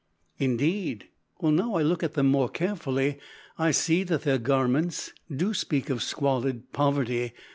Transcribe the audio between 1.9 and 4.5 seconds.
at them more carefully, I see that their